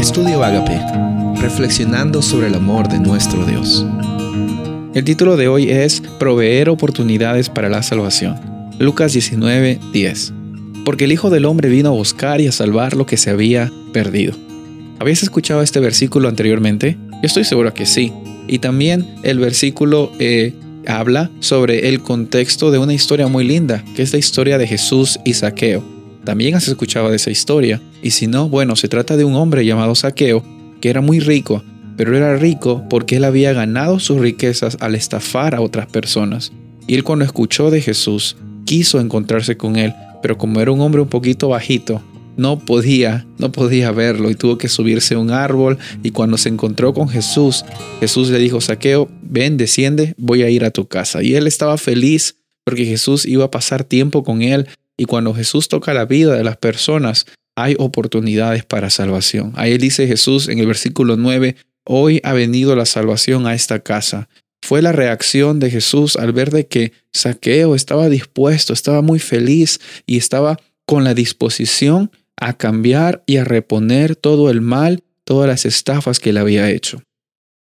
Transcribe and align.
Estudio 0.00 0.42
Agape, 0.42 0.80
reflexionando 1.42 2.22
sobre 2.22 2.46
el 2.46 2.54
amor 2.54 2.88
de 2.88 2.98
nuestro 2.98 3.44
Dios. 3.44 3.84
El 4.94 5.04
título 5.04 5.36
de 5.36 5.48
hoy 5.48 5.68
es 5.68 6.02
Proveer 6.18 6.70
oportunidades 6.70 7.50
para 7.50 7.68
la 7.68 7.82
salvación. 7.82 8.40
Lucas 8.78 9.12
19, 9.12 9.78
10. 9.92 10.32
Porque 10.86 11.04
el 11.04 11.12
Hijo 11.12 11.28
del 11.28 11.44
Hombre 11.44 11.68
vino 11.68 11.90
a 11.90 11.92
buscar 11.92 12.40
y 12.40 12.46
a 12.46 12.52
salvar 12.52 12.96
lo 12.96 13.04
que 13.04 13.18
se 13.18 13.28
había 13.28 13.70
perdido. 13.92 14.32
¿Habías 14.98 15.22
escuchado 15.22 15.60
este 15.60 15.80
versículo 15.80 16.30
anteriormente? 16.30 16.96
Yo 17.10 17.18
estoy 17.24 17.44
seguro 17.44 17.74
que 17.74 17.84
sí. 17.84 18.10
Y 18.48 18.60
también 18.60 19.06
el 19.22 19.38
versículo 19.38 20.12
eh, 20.18 20.54
habla 20.86 21.30
sobre 21.40 21.90
el 21.90 22.00
contexto 22.00 22.70
de 22.70 22.78
una 22.78 22.94
historia 22.94 23.26
muy 23.26 23.44
linda, 23.44 23.84
que 23.94 24.00
es 24.00 24.14
la 24.14 24.18
historia 24.18 24.56
de 24.56 24.66
Jesús 24.66 25.20
y 25.26 25.34
Saqueo. 25.34 25.84
También 26.24 26.54
has 26.54 26.68
escuchado 26.68 27.10
de 27.10 27.16
esa 27.16 27.30
historia, 27.30 27.82
y 28.02 28.10
si 28.10 28.26
no, 28.26 28.48
bueno, 28.48 28.76
se 28.76 28.88
trata 28.88 29.16
de 29.16 29.24
un 29.24 29.34
hombre 29.34 29.64
llamado 29.64 29.94
Saqueo, 29.94 30.44
que 30.80 30.90
era 30.90 31.00
muy 31.00 31.20
rico, 31.20 31.62
pero 31.96 32.16
era 32.16 32.36
rico 32.36 32.84
porque 32.88 33.16
él 33.16 33.24
había 33.24 33.52
ganado 33.52 34.00
sus 34.00 34.20
riquezas 34.20 34.76
al 34.80 34.94
estafar 34.94 35.54
a 35.54 35.60
otras 35.60 35.86
personas. 35.86 36.52
Y 36.86 36.94
él 36.94 37.04
cuando 37.04 37.24
escuchó 37.24 37.70
de 37.70 37.80
Jesús, 37.80 38.36
quiso 38.64 39.00
encontrarse 39.00 39.56
con 39.56 39.76
él, 39.76 39.94
pero 40.22 40.38
como 40.38 40.60
era 40.60 40.72
un 40.72 40.80
hombre 40.80 41.02
un 41.02 41.08
poquito 41.08 41.48
bajito, 41.48 42.02
no 42.36 42.58
podía, 42.58 43.26
no 43.38 43.52
podía 43.52 43.90
verlo 43.90 44.30
y 44.30 44.34
tuvo 44.34 44.56
que 44.56 44.68
subirse 44.68 45.14
a 45.14 45.18
un 45.18 45.30
árbol 45.30 45.78
y 46.02 46.10
cuando 46.10 46.38
se 46.38 46.48
encontró 46.48 46.94
con 46.94 47.08
Jesús, 47.08 47.64
Jesús 48.00 48.30
le 48.30 48.38
dijo, 48.38 48.60
Saqueo, 48.60 49.10
ven, 49.22 49.56
desciende, 49.56 50.14
voy 50.16 50.42
a 50.42 50.48
ir 50.48 50.64
a 50.64 50.70
tu 50.70 50.86
casa. 50.86 51.22
Y 51.22 51.34
él 51.34 51.46
estaba 51.46 51.76
feliz 51.76 52.36
porque 52.64 52.86
Jesús 52.86 53.26
iba 53.26 53.44
a 53.44 53.50
pasar 53.50 53.84
tiempo 53.84 54.24
con 54.24 54.40
él 54.40 54.68
y 54.96 55.04
cuando 55.04 55.34
Jesús 55.34 55.68
toca 55.68 55.92
la 55.92 56.06
vida 56.06 56.34
de 56.34 56.44
las 56.44 56.56
personas, 56.56 57.26
hay 57.62 57.76
oportunidades 57.78 58.64
para 58.64 58.90
salvación. 58.90 59.52
Ahí 59.56 59.76
dice 59.78 60.06
Jesús 60.06 60.48
en 60.48 60.58
el 60.58 60.66
versículo 60.66 61.16
9, 61.16 61.56
hoy 61.84 62.20
ha 62.24 62.32
venido 62.32 62.74
la 62.76 62.86
salvación 62.86 63.46
a 63.46 63.54
esta 63.54 63.80
casa. 63.80 64.28
Fue 64.62 64.82
la 64.82 64.92
reacción 64.92 65.58
de 65.58 65.70
Jesús 65.70 66.16
al 66.16 66.32
ver 66.32 66.50
de 66.50 66.66
que 66.66 66.92
Saqueo 67.12 67.74
estaba 67.74 68.08
dispuesto, 68.08 68.72
estaba 68.72 69.02
muy 69.02 69.18
feliz 69.18 69.80
y 70.06 70.16
estaba 70.16 70.58
con 70.86 71.04
la 71.04 71.14
disposición 71.14 72.10
a 72.36 72.54
cambiar 72.54 73.22
y 73.26 73.36
a 73.36 73.44
reponer 73.44 74.16
todo 74.16 74.50
el 74.50 74.60
mal, 74.60 75.02
todas 75.24 75.48
las 75.48 75.66
estafas 75.66 76.18
que 76.18 76.30
él 76.30 76.38
había 76.38 76.70
hecho. 76.70 77.02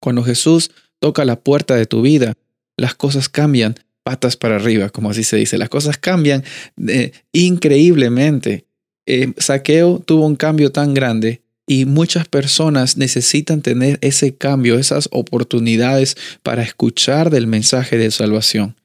Cuando 0.00 0.22
Jesús 0.22 0.70
toca 0.98 1.24
la 1.24 1.38
puerta 1.40 1.76
de 1.76 1.86
tu 1.86 2.02
vida, 2.02 2.34
las 2.76 2.94
cosas 2.94 3.28
cambian 3.28 3.76
patas 4.02 4.36
para 4.36 4.56
arriba, 4.56 4.90
como 4.90 5.10
así 5.10 5.24
se 5.24 5.36
dice. 5.36 5.58
Las 5.58 5.68
cosas 5.68 5.98
cambian 5.98 6.44
eh, 6.88 7.12
increíblemente. 7.32 8.66
Eh, 9.06 9.32
Saqueo 9.36 9.98
tuvo 9.98 10.26
un 10.26 10.36
cambio 10.36 10.70
tan 10.70 10.94
grande 10.94 11.42
y 11.66 11.86
muchas 11.86 12.28
personas 12.28 12.96
necesitan 12.96 13.62
tener 13.62 13.98
ese 14.00 14.34
cambio, 14.34 14.78
esas 14.78 15.08
oportunidades 15.12 16.16
para 16.42 16.62
escuchar 16.62 17.30
del 17.30 17.46
mensaje 17.46 17.98
de 17.98 18.10
salvación. 18.10 18.76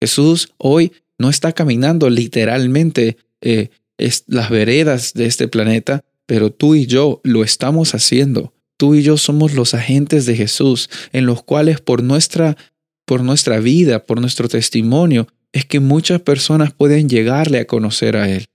Jesús 0.00 0.52
hoy 0.58 0.92
no 1.18 1.30
está 1.30 1.52
caminando 1.52 2.10
literalmente 2.10 3.16
eh, 3.40 3.70
las 4.26 4.50
veredas 4.50 5.14
de 5.14 5.26
este 5.26 5.48
planeta, 5.48 6.04
pero 6.26 6.50
tú 6.52 6.74
y 6.74 6.86
yo 6.86 7.20
lo 7.24 7.42
estamos 7.42 7.94
haciendo. 7.94 8.52
Tú 8.76 8.94
y 8.94 9.02
yo 9.02 9.16
somos 9.16 9.54
los 9.54 9.72
agentes 9.72 10.26
de 10.26 10.36
Jesús, 10.36 10.90
en 11.12 11.24
los 11.24 11.42
cuales 11.42 11.80
por 11.80 12.02
nuestra, 12.02 12.56
por 13.06 13.22
nuestra 13.22 13.58
vida, 13.60 14.04
por 14.04 14.20
nuestro 14.20 14.48
testimonio, 14.48 15.28
es 15.52 15.64
que 15.64 15.80
muchas 15.80 16.20
personas 16.20 16.74
pueden 16.74 17.08
llegarle 17.08 17.60
a 17.60 17.66
conocer 17.66 18.16
a 18.16 18.28
Él. 18.28 18.46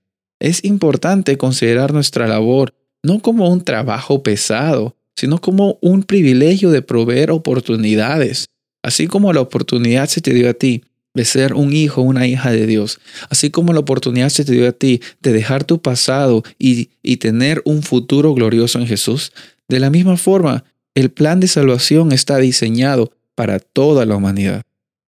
Es 0.42 0.64
importante 0.64 1.38
considerar 1.38 1.92
nuestra 1.92 2.26
labor 2.26 2.74
no 3.04 3.20
como 3.20 3.48
un 3.48 3.62
trabajo 3.62 4.24
pesado, 4.24 4.96
sino 5.14 5.40
como 5.40 5.78
un 5.80 6.02
privilegio 6.02 6.72
de 6.72 6.82
proveer 6.82 7.30
oportunidades. 7.30 8.46
Así 8.82 9.06
como 9.06 9.32
la 9.32 9.40
oportunidad 9.40 10.08
se 10.08 10.20
te 10.20 10.34
dio 10.34 10.50
a 10.50 10.54
ti 10.54 10.82
de 11.14 11.24
ser 11.24 11.54
un 11.54 11.72
hijo, 11.72 12.02
una 12.02 12.26
hija 12.26 12.50
de 12.50 12.66
Dios, 12.66 12.98
así 13.30 13.50
como 13.50 13.72
la 13.72 13.78
oportunidad 13.78 14.30
se 14.30 14.44
te 14.44 14.50
dio 14.50 14.68
a 14.68 14.72
ti 14.72 15.00
de 15.20 15.32
dejar 15.32 15.62
tu 15.62 15.80
pasado 15.80 16.42
y, 16.58 16.90
y 17.04 17.18
tener 17.18 17.62
un 17.64 17.84
futuro 17.84 18.34
glorioso 18.34 18.80
en 18.80 18.88
Jesús, 18.88 19.32
de 19.68 19.78
la 19.78 19.90
misma 19.90 20.16
forma, 20.16 20.64
el 20.96 21.12
plan 21.12 21.38
de 21.38 21.46
salvación 21.46 22.10
está 22.10 22.38
diseñado 22.38 23.12
para 23.36 23.60
toda 23.60 24.06
la 24.06 24.16
humanidad. 24.16 24.62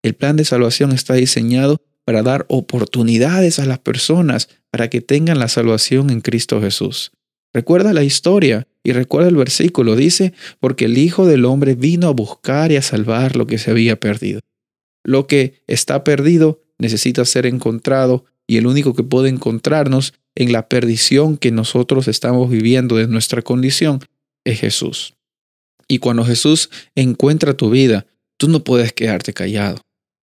El 0.04 0.14
plan 0.14 0.36
de 0.36 0.44
salvación 0.44 0.92
está 0.92 1.14
diseñado 1.14 1.80
para 2.04 2.22
dar 2.22 2.46
oportunidades 2.48 3.58
a 3.58 3.66
las 3.66 3.78
personas 3.78 4.48
para 4.70 4.90
que 4.90 5.00
tengan 5.00 5.38
la 5.38 5.48
salvación 5.48 6.10
en 6.10 6.20
Cristo 6.20 6.60
Jesús. 6.60 7.12
Recuerda 7.52 7.92
la 7.92 8.02
historia 8.02 8.66
y 8.82 8.92
recuerda 8.92 9.28
el 9.28 9.36
versículo. 9.36 9.94
Dice, 9.96 10.34
porque 10.60 10.86
el 10.86 10.98
Hijo 10.98 11.26
del 11.26 11.44
Hombre 11.44 11.74
vino 11.74 12.08
a 12.08 12.12
buscar 12.12 12.72
y 12.72 12.76
a 12.76 12.82
salvar 12.82 13.36
lo 13.36 13.46
que 13.46 13.58
se 13.58 13.70
había 13.70 13.98
perdido. 13.98 14.40
Lo 15.04 15.26
que 15.26 15.62
está 15.66 16.02
perdido 16.02 16.60
necesita 16.78 17.24
ser 17.24 17.46
encontrado 17.46 18.24
y 18.46 18.56
el 18.56 18.66
único 18.66 18.94
que 18.94 19.04
puede 19.04 19.28
encontrarnos 19.28 20.14
en 20.34 20.52
la 20.52 20.68
perdición 20.68 21.36
que 21.36 21.52
nosotros 21.52 22.08
estamos 22.08 22.50
viviendo 22.50 22.96
de 22.96 23.06
nuestra 23.06 23.42
condición 23.42 24.00
es 24.44 24.60
Jesús. 24.60 25.14
Y 25.86 25.98
cuando 25.98 26.24
Jesús 26.24 26.70
encuentra 26.94 27.54
tu 27.54 27.70
vida, 27.70 28.06
tú 28.36 28.48
no 28.48 28.64
puedes 28.64 28.92
quedarte 28.92 29.32
callado. 29.32 29.80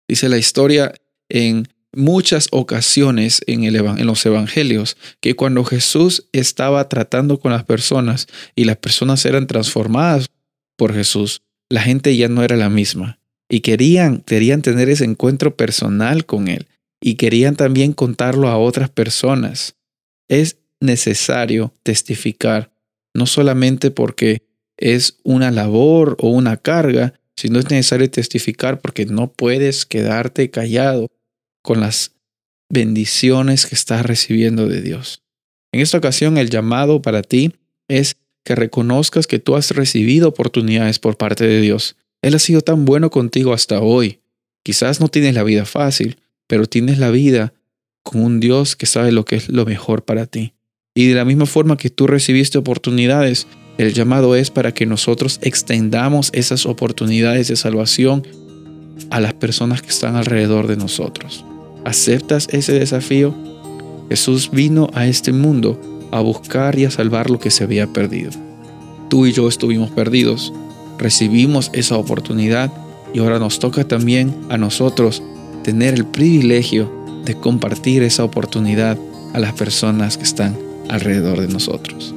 Dice 0.07 0.27
la 0.27 0.37
historia 0.37 0.93
en 1.31 1.69
muchas 1.93 2.47
ocasiones 2.51 3.41
en, 3.47 3.73
los 4.05 4.25
evangelios 4.25 4.97
que 5.21 5.35
cuando 5.35 5.63
Jesús 5.63 6.27
estaba 6.33 6.87
tratando 6.89 7.39
con 7.39 7.51
las 7.51 7.63
personas 7.63 8.27
y 8.55 8.65
las 8.65 8.77
personas 8.77 9.25
eran 9.25 9.47
transformadas 9.47 10.29
por 10.77 10.93
Jesús, 10.93 11.41
la 11.69 11.81
gente 11.81 12.15
ya 12.15 12.27
no 12.27 12.43
era 12.43 12.57
la 12.57 12.69
misma 12.69 13.19
y 13.49 13.61
querían, 13.61 14.19
querían 14.21 14.61
tener 14.61 14.89
ese 14.89 15.05
encuentro 15.05 15.55
personal 15.55 16.25
con 16.25 16.47
Él 16.47 16.67
y 17.01 17.15
querían 17.15 17.55
también 17.55 17.93
contarlo 17.93 18.49
a 18.49 18.57
otras 18.57 18.89
personas. 18.89 19.75
Es 20.27 20.57
necesario 20.79 21.73
testificar, 21.83 22.71
no 23.13 23.25
solamente 23.25 23.91
porque 23.91 24.43
es 24.77 25.17
una 25.23 25.51
labor 25.51 26.17
o 26.19 26.29
una 26.29 26.57
carga, 26.57 27.13
sino 27.35 27.59
es 27.59 27.69
necesario 27.69 28.09
testificar 28.09 28.81
porque 28.81 29.05
no 29.05 29.31
puedes 29.31 29.85
quedarte 29.85 30.49
callado 30.49 31.07
con 31.61 31.79
las 31.79 32.13
bendiciones 32.69 33.65
que 33.65 33.75
estás 33.75 34.05
recibiendo 34.05 34.67
de 34.67 34.81
Dios. 34.81 35.23
En 35.71 35.81
esta 35.81 35.97
ocasión 35.97 36.37
el 36.37 36.49
llamado 36.49 37.01
para 37.01 37.21
ti 37.21 37.53
es 37.87 38.17
que 38.43 38.55
reconozcas 38.55 39.27
que 39.27 39.39
tú 39.39 39.55
has 39.55 39.71
recibido 39.71 40.29
oportunidades 40.29 40.99
por 40.99 41.17
parte 41.17 41.45
de 41.45 41.61
Dios 41.61 41.95
él 42.21 42.35
ha 42.35 42.39
sido 42.39 42.61
tan 42.61 42.85
bueno 42.85 43.09
contigo 43.09 43.53
hasta 43.53 43.81
hoy. 43.81 44.19
Quizás 44.63 44.99
no 44.99 45.07
tienes 45.07 45.33
la 45.33 45.43
vida 45.43 45.65
fácil, 45.65 46.17
pero 46.47 46.67
tienes 46.67 46.99
la 46.99 47.09
vida 47.09 47.53
con 48.03 48.23
un 48.23 48.39
Dios 48.39 48.75
que 48.75 48.85
sabe 48.85 49.11
lo 49.11 49.25
que 49.25 49.37
es 49.37 49.49
lo 49.49 49.65
mejor 49.65 50.03
para 50.03 50.27
ti. 50.27 50.53
Y 50.93 51.07
de 51.07 51.15
la 51.15 51.25
misma 51.25 51.45
forma 51.45 51.77
que 51.77 51.89
tú 51.89 52.05
recibiste 52.05 52.57
oportunidades, 52.57 53.47
el 53.77 53.93
llamado 53.93 54.35
es 54.35 54.51
para 54.51 54.73
que 54.73 54.85
nosotros 54.85 55.39
extendamos 55.41 56.29
esas 56.33 56.65
oportunidades 56.65 57.47
de 57.47 57.55
salvación 57.55 58.27
a 59.09 59.19
las 59.19 59.33
personas 59.33 59.81
que 59.81 59.89
están 59.89 60.15
alrededor 60.15 60.67
de 60.67 60.77
nosotros. 60.77 61.45
¿Aceptas 61.83 62.47
ese 62.51 62.73
desafío? 62.73 63.33
Jesús 64.09 64.51
vino 64.51 64.89
a 64.93 65.07
este 65.07 65.31
mundo 65.31 65.79
a 66.11 66.19
buscar 66.19 66.77
y 66.77 66.85
a 66.85 66.91
salvar 66.91 67.29
lo 67.29 67.39
que 67.39 67.51
se 67.51 67.63
había 67.63 67.87
perdido. 67.87 68.31
Tú 69.09 69.25
y 69.25 69.31
yo 69.31 69.47
estuvimos 69.47 69.89
perdidos, 69.89 70.53
recibimos 70.97 71.71
esa 71.73 71.97
oportunidad 71.97 72.71
y 73.13 73.19
ahora 73.19 73.39
nos 73.39 73.59
toca 73.59 73.87
también 73.87 74.35
a 74.49 74.57
nosotros 74.57 75.23
tener 75.63 75.93
el 75.93 76.05
privilegio 76.05 76.91
de 77.25 77.35
compartir 77.35 78.03
esa 78.03 78.23
oportunidad 78.23 78.97
a 79.33 79.39
las 79.39 79.53
personas 79.53 80.17
que 80.17 80.23
están 80.23 80.57
alrededor 80.89 81.39
de 81.39 81.47
nosotros. 81.47 82.13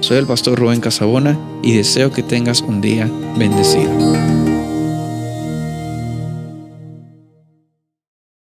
Soy 0.00 0.18
el 0.18 0.26
pastor 0.26 0.58
Rubén 0.58 0.80
Casabona 0.80 1.38
y 1.62 1.76
deseo 1.76 2.12
que 2.12 2.22
tengas 2.22 2.62
un 2.62 2.80
día 2.80 3.10
bendecido. 3.36 4.37